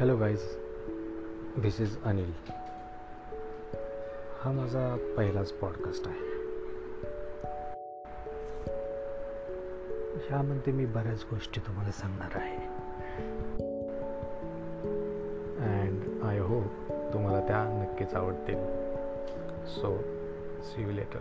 Hello 0.00 0.16
guys 0.16 0.42
this 1.62 1.80
is 1.80 2.02
Anil 2.02 2.32
हा 4.40 4.52
माझा 4.52 5.14
पहिलाच 5.16 5.52
पॉडकास्ट 5.52 6.08
आहे. 6.08 6.30
ह्यामध्ये 10.28 10.72
मी 10.72 10.86
बऱ्याच 10.86 11.24
गोष्टी 11.30 11.60
तुम्हाला 11.60 11.90
सांगणार 11.90 12.30
आहे. 12.34 12.56
अँड 15.58 16.22
आय 16.22 16.38
होप 16.38 16.66
तुम्हाला 17.12 17.40
त्या 17.40 17.64
नक्कीच 17.64 18.14
आवडतील. 18.14 18.64
So 19.66 19.98
C 20.62 20.82
you 20.82 20.92
later 20.92 21.20